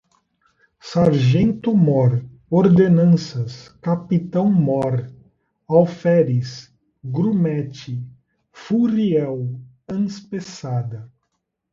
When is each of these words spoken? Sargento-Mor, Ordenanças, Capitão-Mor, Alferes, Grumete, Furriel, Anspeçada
Sargento-Mor, 0.79 2.25
Ordenanças, 2.49 3.67
Capitão-Mor, 3.83 5.13
Alferes, 5.67 6.73
Grumete, 7.03 8.03
Furriel, 8.51 9.59
Anspeçada 9.87 11.07